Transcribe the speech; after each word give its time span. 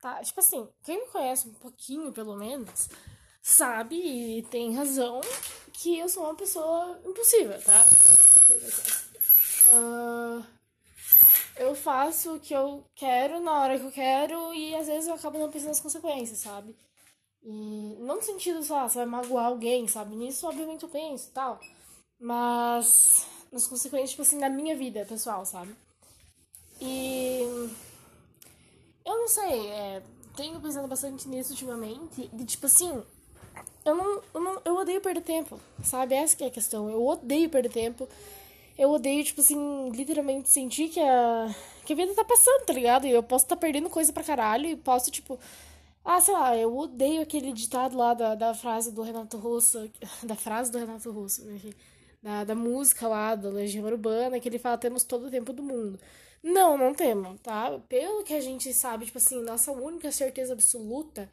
tá? 0.00 0.22
Tipo 0.22 0.40
assim, 0.40 0.68
quem 0.82 1.00
me 1.00 1.06
conhece 1.10 1.48
um 1.48 1.54
pouquinho, 1.54 2.12
pelo 2.12 2.36
menos, 2.36 2.88
sabe 3.42 3.96
e 3.96 4.42
tem 4.44 4.74
razão 4.74 5.20
que 5.72 5.98
eu 5.98 6.08
sou 6.08 6.24
uma 6.24 6.34
pessoa 6.34 7.00
impossível, 7.04 7.60
tá? 7.62 7.86
Uh, 9.72 10.44
eu 11.56 11.74
faço 11.74 12.34
o 12.34 12.40
que 12.40 12.54
eu 12.54 12.84
quero 12.94 13.40
na 13.40 13.60
hora 13.60 13.78
que 13.78 13.84
eu 13.84 13.92
quero 13.92 14.54
e 14.54 14.74
às 14.74 14.86
vezes 14.86 15.08
eu 15.08 15.14
acabo 15.14 15.38
não 15.38 15.50
pensando 15.50 15.68
nas 15.68 15.80
consequências, 15.80 16.38
sabe? 16.38 16.76
E 17.42 17.96
não 18.00 18.16
no 18.16 18.22
sentido, 18.22 18.62
sei 18.62 18.74
lá, 18.74 18.88
você 18.88 18.98
vai 18.98 19.06
magoar 19.06 19.46
alguém, 19.46 19.88
sabe? 19.88 20.14
Nisso, 20.14 20.46
obviamente, 20.46 20.82
eu 20.82 20.88
penso 20.88 21.28
e 21.28 21.32
tal. 21.32 21.60
Mas 22.18 23.26
nas 23.50 23.66
consequências, 23.66 24.10
tipo 24.10 24.22
assim, 24.22 24.38
na 24.38 24.50
minha 24.50 24.76
vida 24.76 25.06
pessoal, 25.06 25.44
sabe? 25.46 25.74
E. 26.80 27.68
Eu 29.10 29.18
não 29.18 29.28
sei, 29.28 29.66
é, 29.70 30.02
tenho 30.36 30.60
pensado 30.60 30.86
bastante 30.86 31.28
nisso 31.28 31.50
ultimamente. 31.50 32.30
E, 32.32 32.44
tipo 32.44 32.66
assim, 32.66 33.02
eu 33.84 33.96
não, 33.96 34.22
eu 34.32 34.40
não. 34.40 34.62
Eu 34.64 34.76
odeio 34.76 35.00
perder 35.00 35.22
tempo, 35.22 35.58
sabe? 35.82 36.14
Essa 36.14 36.36
que 36.36 36.44
é 36.44 36.46
a 36.46 36.50
questão. 36.50 36.88
Eu 36.88 37.04
odeio 37.04 37.50
perder 37.50 37.70
tempo. 37.70 38.08
Eu 38.78 38.90
odeio, 38.90 39.24
tipo 39.24 39.40
assim, 39.40 39.90
literalmente 39.90 40.48
sentir 40.48 40.88
que 40.88 41.00
a, 41.00 41.54
que 41.84 41.92
a 41.92 41.96
vida 41.96 42.14
tá 42.14 42.24
passando, 42.24 42.64
tá 42.66 42.72
ligado? 42.72 43.04
E 43.06 43.10
eu 43.10 43.22
posso 43.22 43.46
estar 43.46 43.56
tá 43.56 43.60
perdendo 43.60 43.90
coisa 43.90 44.12
pra 44.12 44.22
caralho 44.22 44.66
e 44.66 44.76
posso, 44.76 45.10
tipo. 45.10 45.38
Ah, 46.04 46.20
sei 46.20 46.32
lá, 46.32 46.56
eu 46.56 46.74
odeio 46.78 47.20
aquele 47.20 47.52
ditado 47.52 47.96
lá 47.96 48.14
da, 48.14 48.34
da 48.36 48.54
frase 48.54 48.92
do 48.92 49.02
Renato 49.02 49.36
Russo. 49.38 49.90
Da 50.22 50.36
frase 50.36 50.70
do 50.70 50.78
Renato 50.78 51.10
Russo, 51.10 51.42
enfim 51.50 51.74
da, 52.22 52.44
da 52.44 52.54
música 52.54 53.08
lá, 53.08 53.34
da 53.34 53.48
Legião 53.48 53.84
Urbana, 53.84 54.40
que 54.40 54.48
ele 54.48 54.58
fala 54.58 54.78
temos 54.78 55.04
todo 55.04 55.26
o 55.26 55.30
tempo 55.30 55.52
do 55.52 55.62
mundo. 55.62 55.98
Não, 56.42 56.76
não 56.78 56.94
temos, 56.94 57.38
tá? 57.40 57.78
Pelo 57.88 58.24
que 58.24 58.34
a 58.34 58.40
gente 58.40 58.72
sabe, 58.72 59.06
tipo 59.06 59.18
assim, 59.18 59.42
nossa 59.42 59.72
única 59.72 60.10
certeza 60.10 60.52
absoluta, 60.54 61.30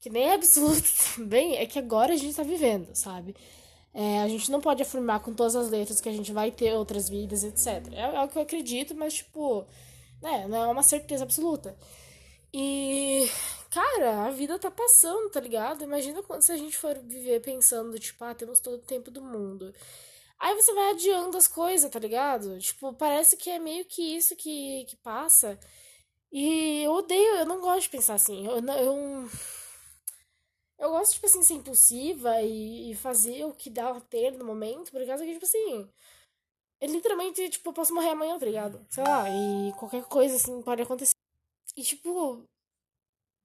que 0.00 0.08
nem 0.10 0.24
é 0.24 0.34
absoluta 0.34 0.82
também, 1.16 1.56
é 1.56 1.66
que 1.66 1.78
agora 1.78 2.14
a 2.14 2.16
gente 2.16 2.34
tá 2.34 2.42
vivendo, 2.42 2.94
sabe? 2.94 3.36
É, 3.92 4.22
a 4.22 4.28
gente 4.28 4.50
não 4.50 4.60
pode 4.60 4.82
afirmar 4.82 5.20
com 5.20 5.34
todas 5.34 5.56
as 5.56 5.70
letras 5.70 6.00
que 6.00 6.08
a 6.08 6.12
gente 6.12 6.32
vai 6.32 6.50
ter 6.50 6.72
outras 6.74 7.08
vidas, 7.08 7.42
etc. 7.44 7.92
É, 7.92 8.16
é 8.16 8.22
o 8.22 8.28
que 8.28 8.38
eu 8.38 8.42
acredito, 8.42 8.94
mas, 8.94 9.14
tipo, 9.14 9.66
né, 10.22 10.46
não 10.48 10.64
é 10.64 10.66
uma 10.68 10.82
certeza 10.82 11.24
absoluta. 11.24 11.76
E, 12.52 13.28
cara, 13.70 14.26
a 14.26 14.30
vida 14.30 14.58
tá 14.58 14.70
passando, 14.70 15.30
tá 15.30 15.40
ligado? 15.40 15.84
Imagina 15.84 16.22
quando 16.22 16.42
se 16.42 16.52
a 16.52 16.56
gente 16.56 16.76
for 16.76 16.98
viver 16.98 17.40
pensando, 17.40 17.98
tipo, 17.98 18.24
ah, 18.24 18.34
temos 18.34 18.60
todo 18.60 18.76
o 18.76 18.86
tempo 18.86 19.10
do 19.10 19.22
mundo. 19.22 19.74
Aí 20.38 20.54
você 20.54 20.72
vai 20.72 20.90
adiando 20.90 21.36
as 21.36 21.48
coisas, 21.48 21.90
tá 21.90 21.98
ligado? 21.98 22.58
Tipo, 22.60 22.92
parece 22.94 23.36
que 23.36 23.50
é 23.50 23.58
meio 23.58 23.84
que 23.84 24.16
isso 24.16 24.36
que, 24.36 24.84
que 24.86 24.96
passa. 24.96 25.58
E 26.30 26.82
eu 26.84 26.92
odeio, 26.92 27.36
eu 27.36 27.46
não 27.46 27.60
gosto 27.60 27.82
de 27.82 27.90
pensar 27.90 28.14
assim. 28.14 28.46
Eu, 28.46 28.58
eu, 28.58 29.28
eu 30.78 30.90
gosto, 30.90 31.14
tipo 31.14 31.26
assim, 31.26 31.42
ser 31.42 31.54
impulsiva 31.54 32.40
e, 32.42 32.92
e 32.92 32.94
fazer 32.94 33.44
o 33.44 33.54
que 33.54 33.68
dá 33.70 33.90
a 33.90 34.00
ter 34.00 34.32
no 34.32 34.44
momento, 34.44 34.92
por 34.92 35.04
causa 35.06 35.24
que, 35.24 35.32
tipo 35.32 35.44
assim. 35.44 35.88
Eu 36.80 36.88
literalmente, 36.92 37.48
tipo, 37.50 37.70
eu 37.70 37.74
posso 37.74 37.94
morrer 37.94 38.10
amanhã, 38.10 38.38
tá 38.38 38.46
ligado? 38.46 38.86
Sei 38.90 39.02
lá, 39.02 39.28
e 39.28 39.72
qualquer 39.78 40.04
coisa, 40.04 40.36
assim, 40.36 40.62
pode 40.62 40.82
acontecer. 40.82 41.14
E, 41.76 41.82
tipo, 41.82 42.44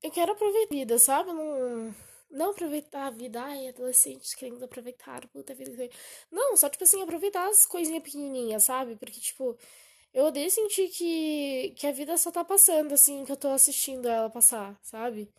eu 0.04 0.12
quero 0.12 0.34
aproveitar 0.34 0.76
a 0.76 0.78
vida, 0.78 1.00
sabe? 1.00 1.34
Não 1.34 1.94
não 2.34 2.52
aproveitar 2.52 3.08
a 3.08 3.10
vida, 3.12 3.42
ai, 3.42 3.68
adolescentes 3.70 4.34
querendo 4.34 4.64
aproveitar, 4.66 5.28
puta 5.30 5.54
vida. 5.54 5.72
Não, 6.32 6.58
só, 6.58 6.70
tipo 6.70 6.84
assim, 6.84 7.02
aproveitar 7.02 7.48
as 7.50 7.66
coisinhas 7.66 8.04
pequenininhas, 8.04 8.64
sabe? 8.64 8.96
Porque, 8.96 9.20
tipo, 9.20 9.58
eu 10.14 10.26
odeio 10.26 10.50
sentir 10.52 10.90
que, 10.90 11.74
que 11.78 11.88
a 11.88 11.92
vida 11.92 12.18
só 12.18 12.32
tá 12.32 12.44
passando, 12.44 12.94
assim, 12.94 13.26
que 13.26 13.32
eu 13.32 13.38
tô 13.38 13.50
assistindo 13.50 14.08
ela 14.08 14.30
passar, 14.30 14.78
sabe? 14.82 15.32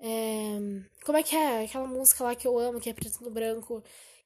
É... 0.00 0.58
Como 1.04 1.18
é 1.18 1.22
que 1.22 1.36
é? 1.36 1.64
Aquela 1.64 1.86
música 1.86 2.24
lá 2.24 2.34
que 2.34 2.46
eu 2.46 2.58
amo, 2.58 2.80
que 2.80 2.90
é 2.90 2.94
preto 2.94 3.22
no 3.22 3.30
branco, 3.30 3.82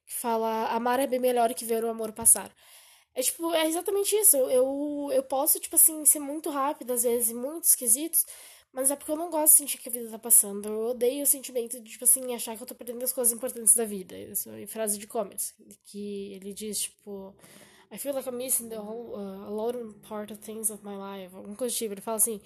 que 0.07 0.15
fala 0.15 0.69
amar 0.69 1.01
é 1.01 1.07
bem 1.07 1.21
melhor 1.21 1.53
que 1.55 1.65
ver 1.65 1.85
o 1.85 1.91
amor 1.91 2.13
passar. 2.13 2.55
É 3.15 3.23
tipo, 3.23 3.53
é 3.55 3.67
exatamente 3.69 4.15
isso. 4.17 4.37
Eu, 4.37 5.11
eu 5.13 5.23
posso, 5.23 5.61
tipo 5.61 5.77
assim, 5.77 6.05
ser 6.05 6.19
muito 6.21 6.51
rápida, 6.51 6.95
às 6.95 7.05
vezes, 7.05 7.33
muito 7.33 7.65
esquisitos, 7.65 8.27
mas 8.75 8.91
é 8.91 8.97
porque 8.97 9.13
eu 9.13 9.17
não 9.17 9.31
gosto 9.31 9.53
de 9.53 9.59
sentir 9.59 9.79
que 9.79 9.89
a 9.89 9.93
vida 9.93 10.11
tá 10.11 10.19
passando. 10.19 10.69
Eu 10.69 10.87
odeio 10.87 11.23
o 11.23 11.27
sentimento 11.27 11.81
de, 11.81 11.93
tipo 11.93 12.03
assim, 12.03 12.35
achar 12.35 12.57
que 12.57 12.63
eu 12.65 12.67
tô 12.67 12.75
perdendo 12.75 13.05
as 13.05 13.13
coisas 13.13 13.33
importantes 13.33 13.73
da 13.77 13.85
vida. 13.85 14.19
Isso 14.19 14.51
é 14.51 14.67
frase 14.67 14.99
de 14.99 15.07
Commerce. 15.07 15.55
Que 15.85 16.33
ele 16.35 16.53
diz, 16.53 16.81
tipo... 16.81 17.33
I 17.93 17.99
feel 17.99 18.13
like 18.13 18.29
I'm 18.29 18.37
missing 18.37 18.69
the 18.69 18.81
whole, 18.81 19.15
uh, 19.15 19.45
a 19.45 19.51
lot 19.51 19.79
of 19.79 19.95
part 20.01 20.33
of 20.33 20.43
things 20.43 20.71
of 20.71 20.85
my 20.85 20.97
life. 20.97 21.33
Alguma 21.37 21.55
coisa 21.55 21.73
do 21.73 21.79
tipo. 21.79 21.95
Ele 21.95 22.01
fala 22.01 22.17
assim. 22.17 22.41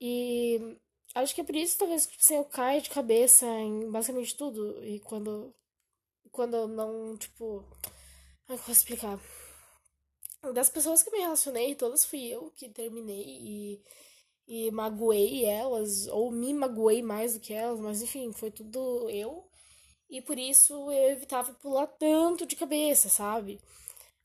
E 0.00 0.76
acho 1.16 1.34
que 1.34 1.40
é 1.40 1.44
por 1.44 1.56
isso, 1.56 1.76
talvez, 1.76 2.06
tipo 2.06 2.22
assim, 2.22 2.36
eu 2.36 2.44
caio 2.44 2.80
de 2.80 2.90
cabeça 2.90 3.44
em 3.46 3.90
basicamente 3.90 4.36
tudo. 4.36 4.84
E 4.84 5.00
quando... 5.00 5.52
Quando 6.30 6.54
eu 6.54 6.68
não, 6.68 7.16
tipo... 7.16 7.64
Como 8.46 8.56
é 8.56 8.62
que 8.62 8.70
explicar? 8.70 9.20
Das 10.54 10.68
pessoas 10.68 11.02
que 11.02 11.10
me 11.10 11.18
relacionei, 11.18 11.74
todas 11.74 12.04
fui 12.04 12.28
eu 12.28 12.52
que 12.52 12.68
terminei 12.68 13.24
e 13.26 13.82
e 14.50 14.68
magoei 14.72 15.44
elas, 15.44 16.08
ou 16.08 16.32
me 16.32 16.52
magoei 16.52 17.02
mais 17.02 17.34
do 17.34 17.40
que 17.40 17.54
elas, 17.54 17.78
mas 17.78 18.02
enfim, 18.02 18.32
foi 18.32 18.50
tudo 18.50 19.08
eu. 19.08 19.48
E 20.10 20.20
por 20.20 20.36
isso 20.36 20.74
eu 20.90 21.12
evitava 21.12 21.52
pular 21.54 21.86
tanto 21.86 22.44
de 22.44 22.56
cabeça, 22.56 23.08
sabe? 23.08 23.60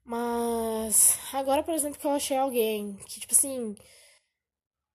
Mas 0.04 1.20
agora, 1.32 1.62
por 1.62 1.76
exemplo, 1.76 2.00
que 2.00 2.08
eu 2.08 2.12
achei 2.12 2.38
alguém 2.38 2.96
que, 3.08 3.20
tipo 3.20 3.34
assim, 3.34 3.76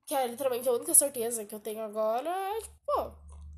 que 0.05 0.15
é 0.17 0.27
literalmente 0.27 0.69
a 0.69 0.73
única 0.73 0.95
certeza 0.95 1.45
que 1.45 1.55
eu 1.55 1.61
tenho 1.61 1.81
agora 1.81 2.29
é, 2.29 2.61
tipo, 2.63 2.75
pô, 2.85 3.13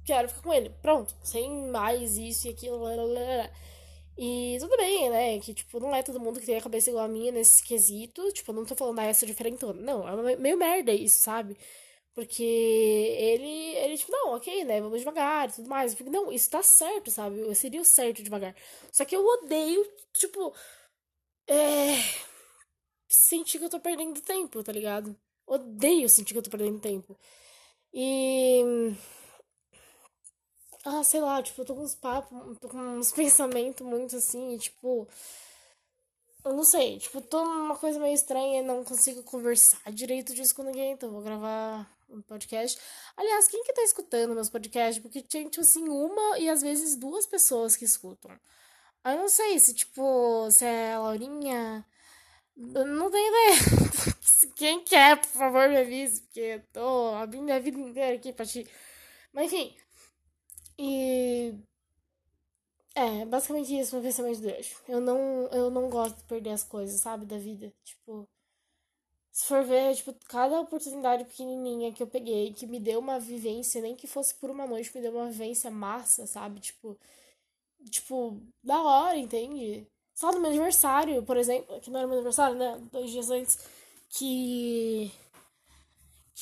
quero 0.05 0.29
ficar 0.29 0.43
com 0.43 0.53
ele. 0.53 0.69
Pronto, 0.83 1.17
sem 1.23 1.71
mais 1.71 2.19
isso 2.19 2.49
e 2.49 2.51
aquilo. 2.51 2.81
Blá. 2.81 3.51
E 4.17 4.57
tudo 4.61 4.77
bem, 4.77 5.11
né? 5.11 5.39
Que, 5.41 5.55
tipo, 5.55 5.81
não 5.81 5.95
é 5.95 6.03
todo 6.03 6.21
mundo 6.21 6.39
que 6.41 6.47
tem 6.47 6.57
a 6.57 6.63
cabeça 6.63 6.91
igual 6.91 7.05
a 7.05 7.09
minha 7.09 7.33
nesse 7.33 7.63
quesito. 7.63 8.31
Tipo, 8.33 8.51
eu 8.53 8.57
não 8.57 8.65
tô 8.67 8.75
falando, 8.77 8.99
ah, 9.01 9.05
essa 9.05 9.27
diferentona. 9.27 9.81
Não, 9.81 10.07
é 10.09 10.37
meio 10.37 10.57
merda 10.59 10.93
isso, 10.93 11.19
sabe? 11.23 11.57
Porque 12.15 12.43
ele, 12.43 13.49
ele, 13.79 13.99
tipo, 13.99 14.13
não, 14.13 14.35
ok, 14.37 14.65
né? 14.65 14.81
Vamos 14.81 15.01
devagar 15.01 15.49
e 15.49 15.53
tudo 15.55 15.69
mais. 15.69 15.95
Porque, 15.95 16.11
não, 16.11 16.31
isso 16.33 16.51
tá 16.51 16.63
certo, 16.63 17.11
sabe? 17.11 17.41
Eu 17.41 17.55
seria 17.55 17.81
o 17.81 17.85
certo 17.85 18.23
devagar. 18.23 18.55
Só 18.93 19.05
que 19.05 19.17
eu 19.17 19.25
odeio, 19.27 19.87
tipo, 20.13 20.55
é. 21.49 21.97
Sentir 23.09 23.59
que 23.59 23.65
eu 23.67 23.71
tô 23.71 23.81
perdendo 23.81 24.21
tempo, 24.21 24.63
tá 24.65 24.73
ligado? 24.73 25.17
Odeio 25.47 26.09
sentir 26.09 26.33
que 26.35 26.39
eu 26.39 26.43
tô 26.43 26.51
perdendo 26.51 26.81
tempo. 26.81 27.19
E 27.93 28.95
ah, 30.85 31.05
sei 31.05 31.21
lá, 31.21 31.43
tipo, 31.43 31.61
eu 31.61 31.65
tô 31.65 31.75
com 31.75 31.83
uns 31.83 31.95
papos, 31.95 32.59
tô 32.59 32.69
com 32.69 32.79
uns 32.79 33.13
pensamentos 33.13 33.87
muito 33.87 34.17
assim, 34.17 34.55
e, 34.55 34.59
tipo. 34.59 35.09
Eu 36.45 36.55
não 36.55 36.65
sei, 36.65 36.99
tipo, 36.99 37.21
tô 37.21 37.45
numa 37.45 37.77
coisa 37.77 38.01
meio 38.01 38.15
estranha 38.15 38.61
e 38.61 38.65
não 38.65 38.83
consigo 38.83 39.23
conversar 39.23 39.93
direito 39.93 40.35
disso 40.35 40.55
com 40.55 40.65
ninguém, 40.65 40.93
então 40.93 41.13
vou 41.13 41.23
gravar 41.23 41.89
um 42.11 42.21
podcast. 42.21 42.79
Aliás, 43.17 43.47
quem 43.47 43.63
que 43.63 43.73
tá 43.73 43.83
escutando 43.83 44.35
meus 44.35 44.51
podcasts? 44.51 45.01
Porque 45.01 45.23
tem, 45.23 45.49
tipo 45.49 45.61
assim, 45.61 45.89
uma 45.89 46.39
e 46.39 46.49
às 46.49 46.61
vezes 46.63 46.97
duas 46.97 47.27
pessoas 47.27 47.77
que 47.77 47.85
escutam. 47.85 48.33
Eu 49.05 49.17
não 49.19 49.29
sei 49.29 49.59
se, 49.59 49.75
tipo, 49.75 50.51
se 50.51 50.65
é 50.65 50.95
a 50.95 51.01
Laurinha. 51.01 51.87
Eu 52.57 52.87
não 52.87 53.11
tenho 53.11 53.29
ideia. 53.29 54.55
Quem 54.57 54.85
quer, 54.85 55.21
por 55.21 55.29
favor, 55.29 55.69
me 55.69 55.77
avise, 55.79 56.23
porque 56.23 56.41
eu 56.41 56.63
tô 56.73 57.15
abrindo 57.15 57.45
minha 57.45 57.61
vida 57.61 57.79
inteira 57.79 58.17
aqui 58.17 58.33
pra 58.33 58.45
ti. 58.45 58.67
Mas 59.33 59.53
enfim, 59.53 59.75
e. 60.79 61.55
É, 62.95 63.25
basicamente 63.25 63.79
isso 63.79 63.95
meu 63.95 64.03
pensamento 64.05 64.41
de 64.41 64.47
hoje. 64.49 64.77
Eu 64.89 65.01
não, 65.01 65.47
eu 65.49 65.71
não 65.71 65.89
gosto 65.89 66.17
de 66.19 66.25
perder 66.25 66.51
as 66.51 66.63
coisas, 66.63 67.01
sabe, 67.01 67.25
da 67.27 67.39
vida. 67.39 67.73
Tipo, 67.85 68.29
se 69.31 69.47
for 69.47 69.65
ver, 69.65 69.95
tipo, 69.97 70.15
cada 70.29 70.61
oportunidade 70.61 71.25
pequenininha 71.25 71.93
que 71.93 72.03
eu 72.03 72.07
peguei, 72.07 72.53
que 72.53 72.67
me 72.67 72.79
deu 72.79 72.99
uma 73.01 73.19
vivência, 73.19 73.81
nem 73.81 73.97
que 73.97 74.07
fosse 74.07 74.35
por 74.35 74.51
uma 74.51 74.67
noite, 74.67 74.95
me 74.95 75.01
deu 75.03 75.13
uma 75.13 75.31
vivência 75.31 75.71
massa, 75.71 76.27
sabe? 76.27 76.61
Tipo, 76.61 76.99
tipo, 77.91 78.41
da 78.63 78.83
hora, 78.83 79.19
entende? 79.19 79.87
Só 80.15 80.33
no 80.33 80.41
meu 80.41 80.51
aniversário, 80.51 81.23
por 81.25 81.37
exemplo, 81.37 81.81
que 81.81 81.91
não 81.91 81.99
era 82.01 82.07
meu 82.09 82.17
aniversário, 82.17 82.57
né? 82.57 82.81
Dois 82.93 83.11
dias 83.11 83.31
antes, 83.31 83.59
que 84.11 85.11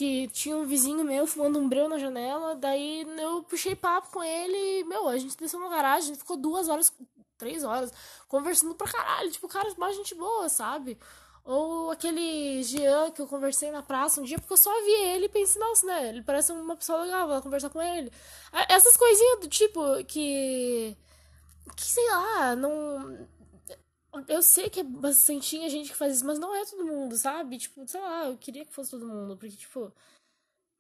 que 0.01 0.29
tinha 0.29 0.57
um 0.57 0.65
vizinho 0.65 1.05
meu 1.05 1.27
fumando 1.27 1.59
um 1.59 1.69
breu 1.69 1.87
na 1.87 1.99
janela, 1.99 2.57
daí 2.57 3.07
eu 3.19 3.43
puxei 3.43 3.77
papo 3.77 4.11
com 4.11 4.25
ele, 4.25 4.83
meu, 4.85 5.07
a 5.07 5.19
gente 5.19 5.37
desceu 5.37 5.61
na 5.61 5.69
garagem, 5.69 6.05
a 6.05 6.13
gente 6.15 6.21
ficou 6.21 6.39
duas 6.39 6.71
horas, 6.71 6.91
três 7.37 7.65
horas, 7.65 7.93
conversando 8.27 8.75
pra 8.75 8.91
caralho, 8.91 9.31
tipo, 9.31 9.47
cara, 9.47 9.71
mais 9.77 9.95
gente 9.95 10.15
boa, 10.15 10.49
sabe? 10.49 10.97
Ou 11.45 11.91
aquele 11.91 12.63
Jean 12.63 13.11
que 13.11 13.21
eu 13.21 13.27
conversei 13.27 13.71
na 13.71 13.83
praça 13.83 14.23
um 14.23 14.25
dia, 14.25 14.39
porque 14.39 14.55
eu 14.55 14.57
só 14.57 14.73
vi 14.87 14.91
ele 14.91 15.27
e 15.27 15.29
pensei, 15.29 15.61
nossa, 15.61 15.87
né, 15.87 16.09
ele 16.09 16.23
parece 16.23 16.51
uma 16.51 16.77
pessoa 16.77 17.03
legal, 17.03 17.29
vou 17.29 17.43
conversar 17.43 17.69
com 17.69 17.83
ele. 17.83 18.11
Essas 18.71 18.97
coisinhas 18.97 19.41
do 19.41 19.49
tipo 19.49 19.83
que. 20.05 20.97
que 21.77 21.85
sei 21.85 22.09
lá, 22.09 22.57
não 22.57 23.29
eu 24.29 24.43
sei 24.43 24.69
que 24.71 24.81
é 24.81 24.83
bastante 24.85 25.69
gente 25.69 25.91
que 25.91 25.97
faz 25.97 26.17
isso, 26.17 26.27
mas 26.27 26.39
não 26.39 26.55
é 26.55 26.65
todo 26.65 26.87
mundo, 26.87 27.17
sabe? 27.17 27.59
Tipo, 27.59 27.87
sei 27.87 28.01
lá, 28.01 28.27
eu 28.27 28.37
queria 28.39 28.65
que 28.65 28.73
fosse 28.73 28.91
todo 28.91 29.07
mundo, 29.07 29.37
porque, 29.37 29.57
tipo. 29.57 29.93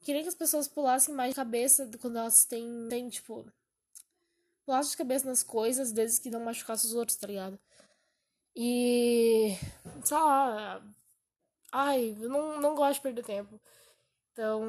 Queria 0.00 0.22
que 0.22 0.28
as 0.28 0.34
pessoas 0.34 0.66
pulassem 0.68 1.14
mais 1.14 1.30
de 1.30 1.36
cabeça 1.36 1.88
quando 2.00 2.18
elas 2.18 2.44
têm, 2.44 2.88
têm 2.88 3.08
tipo. 3.08 3.46
Pulassem 4.64 4.92
de 4.92 4.96
cabeça 4.96 5.26
nas 5.28 5.42
coisas, 5.42 5.92
desde 5.92 6.20
que 6.20 6.30
não 6.30 6.40
machucassem 6.40 6.88
os 6.90 6.96
outros, 6.96 7.16
tá 7.18 7.26
ligado? 7.26 7.58
E. 8.56 9.56
Sei 10.04 10.16
lá. 10.16 10.82
Ai, 11.72 12.16
eu 12.20 12.28
não, 12.28 12.60
não 12.60 12.74
gosto 12.74 12.94
de 12.96 13.02
perder 13.02 13.24
tempo. 13.24 13.60
Então. 14.32 14.62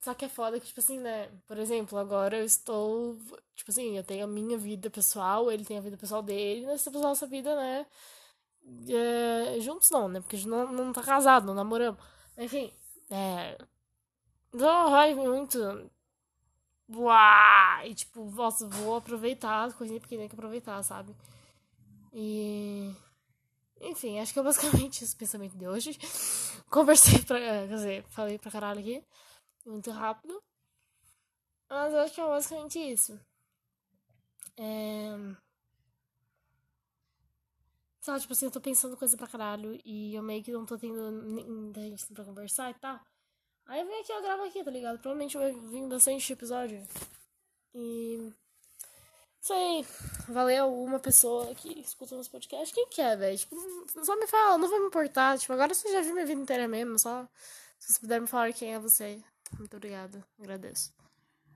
Só 0.00 0.14
que 0.14 0.24
é 0.26 0.28
foda 0.28 0.60
que, 0.60 0.66
tipo 0.66 0.80
assim, 0.80 0.98
né? 1.00 1.30
Por 1.46 1.58
exemplo, 1.58 1.98
agora 1.98 2.38
eu 2.38 2.44
estou. 2.44 3.18
Tipo 3.54 3.70
assim, 3.70 3.96
eu 3.96 4.04
tenho 4.04 4.24
a 4.24 4.28
minha 4.28 4.58
vida 4.58 4.90
pessoal, 4.90 5.50
ele 5.50 5.64
tem 5.64 5.78
a 5.78 5.80
vida 5.80 5.96
pessoal 5.96 6.22
dele, 6.22 6.66
nós 6.66 6.82
temos 6.82 7.00
a 7.00 7.08
nossa 7.08 7.26
vida, 7.26 7.54
né? 7.56 7.86
É, 8.88 9.60
juntos 9.60 9.90
não, 9.90 10.08
né? 10.08 10.20
Porque 10.20 10.36
a 10.36 10.38
gente 10.38 10.48
não, 10.48 10.72
não 10.72 10.92
tá 10.92 11.02
casado, 11.02 11.46
não 11.46 11.54
namoramos. 11.54 12.00
Enfim, 12.38 12.72
é. 13.10 13.58
Então 14.52 14.90
vai 14.90 15.14
muito. 15.14 15.58
Uau! 16.90 17.86
E 17.86 17.94
tipo, 17.94 18.24
nossa, 18.30 18.66
vou 18.68 18.96
aproveitar 18.96 19.64
as 19.64 19.74
coisinhas 19.74 20.04
que 20.04 20.16
aproveitar, 20.16 20.82
sabe? 20.82 21.14
E. 22.12 22.92
Enfim, 23.80 24.18
acho 24.18 24.32
que 24.32 24.38
é 24.38 24.42
basicamente 24.42 25.04
esse 25.04 25.16
pensamento 25.16 25.56
de 25.56 25.66
hoje. 25.66 25.98
Conversei 26.70 27.22
pra. 27.22 27.38
Quer 27.38 27.68
dizer, 27.68 28.04
falei 28.08 28.38
pra 28.38 28.50
caralho 28.50 28.80
aqui 28.80 29.04
muito 29.66 29.90
rápido. 29.90 30.42
Mas 31.68 31.94
acho 31.94 32.14
que 32.14 32.20
é 32.20 32.26
basicamente 32.26 32.78
isso. 32.78 33.18
É... 34.56 35.34
Sabe, 38.00 38.20
tipo 38.20 38.32
assim, 38.34 38.46
eu 38.46 38.50
tô 38.50 38.60
pensando 38.60 38.96
coisa 38.96 39.16
pra 39.16 39.26
caralho 39.26 39.80
e 39.84 40.14
eu 40.14 40.22
meio 40.22 40.44
que 40.44 40.52
não 40.52 40.66
tô 40.66 40.76
tendo 40.76 41.10
ninguém 41.10 41.94
assim 41.94 42.12
pra 42.12 42.24
conversar 42.24 42.70
e 42.70 42.74
tal. 42.74 43.00
Aí 43.66 43.80
eu 43.80 43.86
venho 43.86 44.00
aqui, 44.02 44.12
eu 44.12 44.22
gravo 44.22 44.42
aqui, 44.44 44.62
tá 44.62 44.70
ligado? 44.70 44.98
Provavelmente 44.98 45.38
vai 45.38 45.52
vir 45.52 45.88
bastante 45.88 46.32
episódio. 46.32 46.86
E. 47.74 48.30
Sei, 49.40 49.86
valeu 50.28 50.72
uma 50.82 50.98
pessoa 50.98 51.54
que 51.54 51.80
escuta 51.80 52.14
nosso 52.16 52.30
podcast. 52.30 52.74
Quem 52.74 52.88
que 52.88 53.00
é, 53.00 53.16
velho? 53.16 53.38
Tipo, 53.38 53.56
só 54.04 54.16
me 54.16 54.26
fala, 54.26 54.58
não 54.58 54.68
vou 54.68 54.80
me 54.80 54.86
importar. 54.86 55.38
Tipo, 55.38 55.52
agora 55.54 55.74
você 55.74 55.90
já 55.90 56.00
viu 56.02 56.14
minha 56.14 56.26
vida 56.26 56.40
inteira 56.40 56.68
mesmo, 56.68 56.98
só. 56.98 57.26
Se 57.78 57.92
você 57.92 58.00
puder 58.00 58.20
me 58.20 58.26
falar 58.26 58.52
quem 58.52 58.74
é 58.74 58.78
você. 58.78 59.22
Muito 59.58 59.76
obrigada. 59.76 60.22
Agradeço. 60.38 60.92